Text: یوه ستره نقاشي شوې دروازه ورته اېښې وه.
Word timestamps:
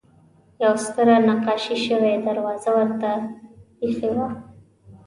یوه 0.63 0.77
ستره 0.85 1.15
نقاشي 1.27 1.75
شوې 1.85 2.11
دروازه 2.25 2.69
ورته 2.77 3.11
اېښې 3.83 4.09
وه. 4.15 4.27